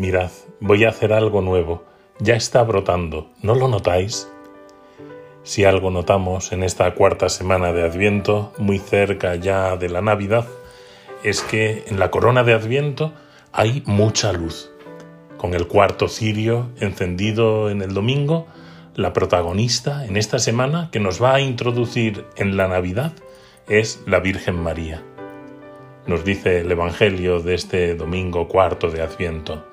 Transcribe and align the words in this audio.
Mirad, 0.00 0.30
voy 0.60 0.86
a 0.86 0.88
hacer 0.88 1.12
algo 1.12 1.42
nuevo. 1.42 1.84
Ya 2.20 2.34
está 2.34 2.62
brotando. 2.62 3.28
¿No 3.42 3.54
lo 3.54 3.68
notáis? 3.68 4.32
Si 5.42 5.66
algo 5.66 5.90
notamos 5.90 6.52
en 6.52 6.62
esta 6.62 6.94
cuarta 6.94 7.28
semana 7.28 7.74
de 7.74 7.82
Adviento, 7.82 8.54
muy 8.56 8.78
cerca 8.78 9.34
ya 9.34 9.76
de 9.76 9.90
la 9.90 10.00
Navidad, 10.00 10.46
es 11.22 11.42
que 11.42 11.84
en 11.86 11.98
la 11.98 12.10
corona 12.10 12.44
de 12.44 12.54
Adviento 12.54 13.12
hay 13.52 13.82
mucha 13.84 14.32
luz. 14.32 14.70
Con 15.36 15.52
el 15.52 15.66
cuarto 15.66 16.08
cirio 16.08 16.70
encendido 16.80 17.68
en 17.68 17.82
el 17.82 17.92
domingo, 17.92 18.46
la 18.94 19.12
protagonista 19.12 20.06
en 20.06 20.16
esta 20.16 20.38
semana 20.38 20.88
que 20.90 20.98
nos 21.00 21.22
va 21.22 21.34
a 21.34 21.40
introducir 21.42 22.24
en 22.36 22.56
la 22.56 22.68
Navidad 22.68 23.12
es 23.68 24.02
la 24.06 24.20
Virgen 24.20 24.62
María. 24.62 25.02
Nos 26.06 26.24
dice 26.24 26.60
el 26.60 26.72
Evangelio 26.72 27.40
de 27.40 27.54
este 27.54 27.94
domingo 27.96 28.48
cuarto 28.48 28.88
de 28.88 29.02
Adviento. 29.02 29.69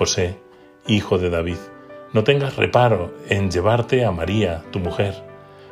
José, 0.00 0.38
hijo 0.86 1.18
de 1.18 1.28
David, 1.28 1.58
no 2.14 2.24
tengas 2.24 2.56
reparo 2.56 3.12
en 3.28 3.50
llevarte 3.50 4.06
a 4.06 4.10
María, 4.10 4.64
tu 4.70 4.78
mujer, 4.78 5.14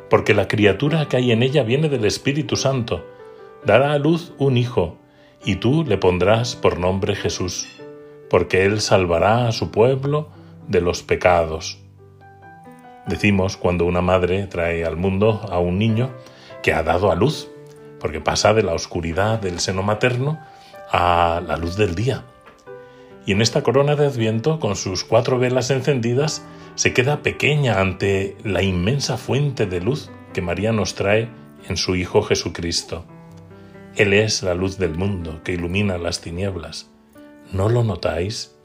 porque 0.07 0.35
la 0.35 0.47
criatura 0.47 1.07
que 1.07 1.17
hay 1.17 1.31
en 1.31 1.41
ella 1.41 1.63
viene 1.63 1.89
del 1.89 2.05
Espíritu 2.05 2.55
Santo. 2.55 3.03
Dará 3.65 3.91
a 3.91 3.97
luz 3.97 4.33
un 4.37 4.55
hijo, 4.55 4.99
y 5.43 5.55
tú 5.55 5.83
le 5.83 5.97
pondrás 5.97 6.55
por 6.55 6.77
nombre 6.77 7.15
Jesús, 7.15 7.69
porque 8.29 8.65
él 8.65 8.81
salvará 8.81 9.47
a 9.47 9.51
su 9.51 9.71
pueblo 9.71 10.29
de 10.67 10.81
los 10.81 11.01
pecados. 11.01 11.79
Decimos 13.07 13.57
cuando 13.57 13.85
una 13.85 14.01
madre 14.01 14.45
trae 14.45 14.85
al 14.85 14.95
mundo 14.95 15.41
a 15.49 15.57
un 15.57 15.79
niño 15.79 16.11
que 16.61 16.71
ha 16.71 16.83
dado 16.83 17.11
a 17.11 17.15
luz, 17.15 17.49
porque 17.99 18.21
pasa 18.21 18.53
de 18.53 18.61
la 18.61 18.73
oscuridad 18.73 19.39
del 19.39 19.59
seno 19.59 19.81
materno 19.81 20.39
a 20.91 21.41
la 21.43 21.57
luz 21.57 21.77
del 21.77 21.95
día 21.95 22.25
y 23.25 23.31
en 23.33 23.41
esta 23.41 23.63
corona 23.63 23.95
de 23.95 24.07
Adviento, 24.07 24.59
con 24.59 24.75
sus 24.75 25.03
cuatro 25.03 25.39
velas 25.39 25.69
encendidas, 25.69 26.45
se 26.75 26.93
queda 26.93 27.21
pequeña 27.21 27.79
ante 27.79 28.37
la 28.43 28.63
inmensa 28.63 29.17
fuente 29.17 29.65
de 29.65 29.81
luz 29.81 30.09
que 30.33 30.41
María 30.41 30.71
nos 30.71 30.95
trae 30.95 31.29
en 31.67 31.77
su 31.77 31.95
Hijo 31.95 32.21
Jesucristo. 32.21 33.05
Él 33.95 34.13
es 34.13 34.43
la 34.43 34.53
luz 34.53 34.77
del 34.77 34.95
mundo 34.95 35.41
que 35.43 35.53
ilumina 35.53 35.97
las 35.97 36.21
tinieblas. 36.21 36.89
¿No 37.51 37.67
lo 37.67 37.83
notáis? 37.83 38.55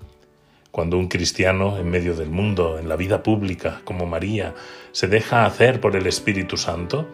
Cuando 0.71 0.99
un 0.99 1.09
cristiano 1.09 1.79
en 1.79 1.91
medio 1.91 2.15
del 2.15 2.31
mundo, 2.31 2.79
en 2.79 2.89
la 2.89 2.97
vida 2.97 3.23
pública, 3.23 3.81
como 3.85 4.07
María, 4.07 4.55
se 4.93 5.09
deja 5.09 5.47
hacer 5.47 5.81
por 5.81 5.97
el 5.97 6.07
Espíritu 6.07 6.57
Santo, 6.57 7.09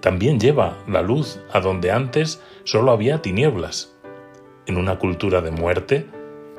también 0.00 0.38
lleva 0.38 0.78
la 0.86 1.02
luz 1.02 1.40
a 1.52 1.60
donde 1.60 1.90
antes 1.90 2.40
solo 2.64 2.92
había 2.92 3.20
tinieblas. 3.20 3.94
En 4.66 4.76
una 4.76 4.98
cultura 4.98 5.40
de 5.40 5.50
muerte, 5.50 6.06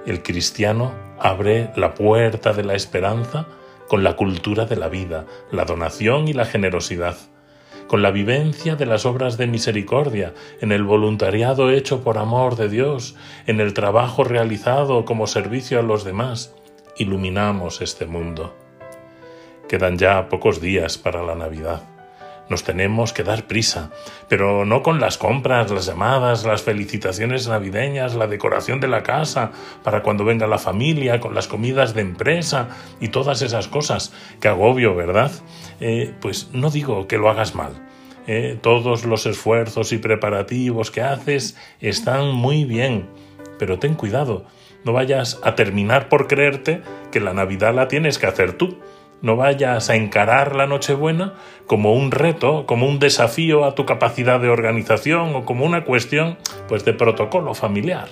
el 0.05 0.23
cristiano 0.23 0.93
abre 1.19 1.71
la 1.75 1.93
puerta 1.93 2.53
de 2.53 2.63
la 2.63 2.73
esperanza 2.73 3.47
con 3.87 4.03
la 4.03 4.15
cultura 4.15 4.65
de 4.65 4.75
la 4.75 4.87
vida, 4.87 5.25
la 5.51 5.65
donación 5.65 6.27
y 6.27 6.33
la 6.33 6.45
generosidad, 6.45 7.17
con 7.87 8.01
la 8.01 8.11
vivencia 8.11 8.75
de 8.75 8.85
las 8.85 9.05
obras 9.05 9.37
de 9.37 9.47
misericordia, 9.47 10.33
en 10.61 10.71
el 10.71 10.83
voluntariado 10.83 11.69
hecho 11.69 12.03
por 12.03 12.17
amor 12.17 12.55
de 12.55 12.69
Dios, 12.69 13.15
en 13.47 13.59
el 13.59 13.73
trabajo 13.73 14.23
realizado 14.23 15.03
como 15.05 15.27
servicio 15.27 15.79
a 15.79 15.83
los 15.83 16.03
demás, 16.03 16.55
iluminamos 16.97 17.81
este 17.81 18.05
mundo. 18.05 18.55
Quedan 19.67 19.97
ya 19.97 20.29
pocos 20.29 20.61
días 20.61 20.97
para 20.97 21.21
la 21.21 21.35
Navidad. 21.35 21.90
Nos 22.51 22.65
tenemos 22.65 23.13
que 23.13 23.23
dar 23.23 23.47
prisa, 23.47 23.91
pero 24.27 24.65
no 24.65 24.83
con 24.83 24.99
las 24.99 25.17
compras, 25.17 25.71
las 25.71 25.85
llamadas, 25.85 26.43
las 26.43 26.63
felicitaciones 26.63 27.47
navideñas, 27.47 28.13
la 28.13 28.27
decoración 28.27 28.81
de 28.81 28.89
la 28.89 29.03
casa 29.03 29.53
para 29.85 30.03
cuando 30.03 30.25
venga 30.25 30.47
la 30.47 30.57
familia, 30.57 31.21
con 31.21 31.33
las 31.33 31.47
comidas 31.47 31.93
de 31.93 32.01
empresa 32.01 32.67
y 32.99 33.07
todas 33.07 33.41
esas 33.41 33.69
cosas. 33.69 34.11
Que 34.41 34.49
agobio, 34.49 34.93
¿verdad? 34.93 35.31
Eh, 35.79 36.13
pues 36.19 36.49
no 36.51 36.69
digo 36.71 37.07
que 37.07 37.17
lo 37.17 37.29
hagas 37.29 37.55
mal. 37.55 37.71
Eh, 38.27 38.59
todos 38.61 39.05
los 39.05 39.25
esfuerzos 39.25 39.93
y 39.93 39.97
preparativos 39.99 40.91
que 40.91 41.03
haces 41.03 41.55
están 41.79 42.33
muy 42.33 42.65
bien, 42.65 43.07
pero 43.59 43.79
ten 43.79 43.93
cuidado, 43.93 44.43
no 44.83 44.91
vayas 44.91 45.39
a 45.43 45.55
terminar 45.55 46.09
por 46.09 46.27
creerte 46.27 46.81
que 47.13 47.21
la 47.21 47.33
Navidad 47.33 47.73
la 47.73 47.87
tienes 47.87 48.19
que 48.19 48.27
hacer 48.27 48.51
tú 48.51 48.77
no 49.21 49.35
vayas 49.35 49.89
a 49.89 49.95
encarar 49.95 50.55
la 50.55 50.67
Nochebuena 50.67 51.33
como 51.67 51.93
un 51.93 52.11
reto, 52.11 52.65
como 52.65 52.87
un 52.87 52.99
desafío 52.99 53.65
a 53.65 53.75
tu 53.75 53.85
capacidad 53.85 54.39
de 54.39 54.49
organización 54.49 55.35
o 55.35 55.45
como 55.45 55.65
una 55.65 55.85
cuestión 55.85 56.37
pues 56.67 56.85
de 56.85 56.93
protocolo 56.93 57.53
familiar. 57.53 58.09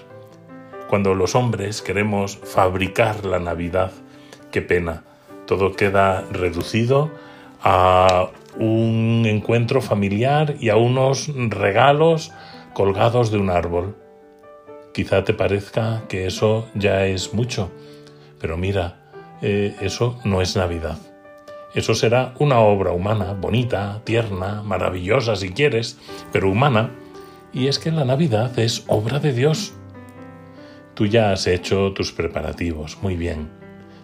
Cuando 0.87 1.13
los 1.13 1.35
hombres 1.35 1.81
queremos 1.81 2.37
fabricar 2.37 3.25
la 3.25 3.39
Navidad, 3.39 3.91
qué 4.51 4.61
pena, 4.61 5.03
todo 5.45 5.73
queda 5.73 6.25
reducido 6.31 7.11
a 7.61 8.29
un 8.57 9.23
encuentro 9.27 9.81
familiar 9.81 10.55
y 10.59 10.69
a 10.69 10.77
unos 10.77 11.31
regalos 11.49 12.31
colgados 12.73 13.31
de 13.31 13.37
un 13.37 13.49
árbol. 13.49 13.95
Quizá 14.93 15.23
te 15.23 15.33
parezca 15.33 16.03
que 16.07 16.25
eso 16.25 16.67
ya 16.73 17.05
es 17.05 17.33
mucho, 17.33 17.71
pero 18.39 18.57
mira, 18.57 18.98
eh, 19.41 19.75
eso 19.81 20.19
no 20.23 20.41
es 20.41 20.55
Navidad. 20.55 20.97
Eso 21.73 21.94
será 21.94 22.33
una 22.39 22.59
obra 22.59 22.91
humana, 22.91 23.33
bonita, 23.33 24.01
tierna, 24.03 24.63
maravillosa 24.63 25.35
si 25.35 25.51
quieres, 25.51 25.97
pero 26.31 26.50
humana. 26.50 26.91
Y 27.53 27.67
es 27.67 27.79
que 27.79 27.91
la 27.91 28.05
Navidad 28.05 28.57
es 28.57 28.83
obra 28.88 29.19
de 29.19 29.33
Dios. 29.33 29.73
Tú 30.95 31.05
ya 31.05 31.31
has 31.31 31.47
hecho 31.47 31.94
tus 31.94 32.11
preparativos, 32.11 32.97
muy 33.01 33.16
bien. 33.16 33.50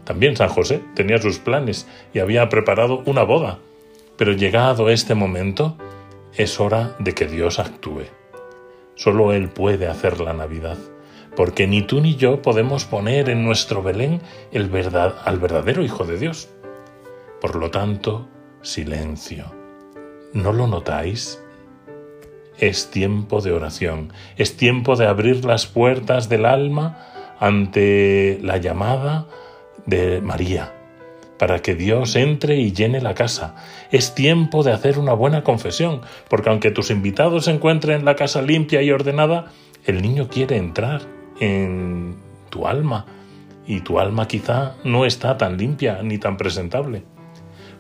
También 0.04 0.36
San 0.36 0.50
José 0.50 0.82
tenía 0.94 1.18
sus 1.18 1.40
planes 1.40 1.88
y 2.14 2.20
había 2.20 2.48
preparado 2.50 3.02
una 3.06 3.24
boda. 3.24 3.60
Pero 4.18 4.32
llegado 4.34 4.90
este 4.90 5.16
momento, 5.16 5.76
es 6.36 6.60
hora 6.60 6.96
de 7.00 7.14
que 7.14 7.28
Dios 7.28 7.60
actúe. 7.60 8.04
Solo 8.96 9.34
Él 9.34 9.50
puede 9.50 9.88
hacer 9.88 10.22
la 10.22 10.34
Navidad 10.34 10.78
porque 11.36 11.68
ni 11.68 11.82
tú 11.82 12.02
ni 12.02 12.16
yo 12.16 12.42
podemos 12.42 12.86
poner 12.86 13.30
en 13.30 13.44
nuestro 13.44 13.84
Belén 13.84 14.22
el 14.52 14.70
verdad, 14.70 15.16
al 15.26 15.40
verdadero 15.40 15.84
Hijo 15.84 16.06
de 16.06 16.18
Dios. 16.18 16.50
Por 17.42 17.56
lo 17.56 17.70
tanto, 17.72 18.28
silencio. 18.62 19.52
¿No 20.34 20.54
lo 20.54 20.68
notáis? 20.68 21.42
Es 22.58 22.90
tiempo 22.90 23.42
de 23.42 23.52
oración, 23.52 24.14
es 24.38 24.56
tiempo 24.56 24.96
de 24.96 25.08
abrir 25.08 25.44
las 25.44 25.68
puertas 25.68 26.30
del 26.30 26.46
alma 26.46 27.36
ante 27.40 28.40
la 28.42 28.58
llamada 28.58 29.28
de 29.86 30.22
María, 30.22 30.74
para 31.38 31.62
que 31.62 31.76
Dios 31.76 32.16
entre 32.16 32.56
y 32.56 32.72
llene 32.72 33.02
la 33.02 33.14
casa. 33.14 33.56
Es 33.92 34.16
tiempo 34.16 34.64
de 34.64 34.72
hacer 34.72 34.98
una 34.98 35.12
buena 35.12 35.44
confesión, 35.44 36.00
porque 36.30 36.50
aunque 36.50 36.72
tus 36.72 36.92
invitados 36.92 37.46
se 37.46 37.52
encuentren 37.52 38.06
la 38.06 38.16
casa 38.16 38.42
limpia 38.42 38.82
y 38.82 38.92
ordenada, 38.92 39.52
el 39.86 40.02
niño 40.02 40.30
quiere 40.30 40.56
entrar 40.56 41.15
en 41.40 42.16
tu 42.50 42.68
alma 42.68 43.06
y 43.68 43.82
tu 43.82 44.00
alma 44.00 44.28
quizá 44.28 44.76
no 44.84 45.06
está 45.06 45.38
tan 45.38 45.58
limpia 45.58 46.02
ni 46.04 46.18
tan 46.18 46.38
presentable. 46.38 47.04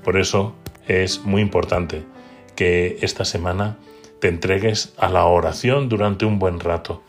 Por 0.03 0.17
eso 0.17 0.55
es 0.87 1.23
muy 1.23 1.41
importante 1.41 2.05
que 2.55 2.97
esta 3.01 3.25
semana 3.25 3.77
te 4.19 4.27
entregues 4.27 4.93
a 4.97 5.09
la 5.09 5.25
oración 5.25 5.89
durante 5.89 6.25
un 6.25 6.39
buen 6.39 6.59
rato, 6.59 7.03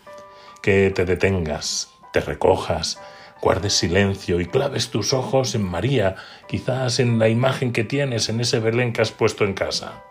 que 0.62 0.90
te 0.90 1.04
detengas, 1.04 1.90
te 2.12 2.20
recojas, 2.20 3.00
guardes 3.40 3.74
silencio 3.74 4.40
y 4.40 4.46
claves 4.46 4.90
tus 4.90 5.12
ojos 5.12 5.54
en 5.54 5.62
María, 5.62 6.16
quizás 6.48 6.98
en 6.98 7.18
la 7.18 7.28
imagen 7.28 7.72
que 7.72 7.84
tienes 7.84 8.28
en 8.28 8.40
ese 8.40 8.60
Belén 8.60 8.92
que 8.92 9.02
has 9.02 9.12
puesto 9.12 9.44
en 9.44 9.54
casa. 9.54 10.02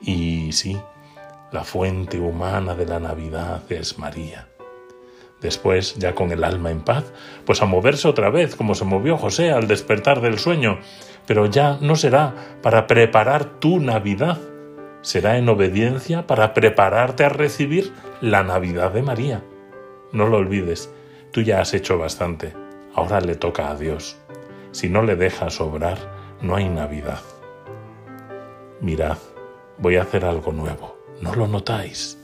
Y 0.00 0.52
sí, 0.52 0.78
la 1.52 1.64
fuente 1.64 2.18
humana 2.18 2.74
de 2.74 2.86
la 2.86 3.00
Navidad 3.00 3.70
es 3.70 3.98
María. 3.98 4.48
Después, 5.40 5.94
ya 5.96 6.14
con 6.14 6.32
el 6.32 6.42
alma 6.42 6.70
en 6.70 6.80
paz, 6.80 7.12
pues 7.44 7.62
a 7.62 7.66
moverse 7.66 8.08
otra 8.08 8.28
vez, 8.30 8.56
como 8.56 8.74
se 8.74 8.84
movió 8.84 9.16
José 9.16 9.52
al 9.52 9.68
despertar 9.68 10.20
del 10.20 10.38
sueño, 10.38 10.80
pero 11.26 11.46
ya 11.46 11.78
no 11.80 11.94
será 11.94 12.34
para 12.60 12.86
preparar 12.86 13.60
tu 13.60 13.78
Navidad, 13.78 14.38
será 15.02 15.38
en 15.38 15.48
obediencia 15.48 16.26
para 16.26 16.54
prepararte 16.54 17.24
a 17.24 17.28
recibir 17.28 17.92
la 18.20 18.42
Navidad 18.42 18.92
de 18.92 19.02
María. 19.02 19.44
No 20.10 20.26
lo 20.26 20.38
olvides, 20.38 20.92
tú 21.30 21.42
ya 21.42 21.60
has 21.60 21.72
hecho 21.72 21.98
bastante, 21.98 22.54
ahora 22.94 23.20
le 23.20 23.36
toca 23.36 23.70
a 23.70 23.76
Dios. 23.76 24.16
Si 24.72 24.88
no 24.88 25.02
le 25.02 25.14
dejas 25.14 25.60
obrar, 25.60 25.98
no 26.42 26.56
hay 26.56 26.68
Navidad. 26.68 27.20
Mirad, 28.80 29.18
voy 29.78 29.96
a 29.96 30.02
hacer 30.02 30.24
algo 30.24 30.50
nuevo, 30.50 30.98
¿no 31.20 31.34
lo 31.34 31.46
notáis? 31.46 32.18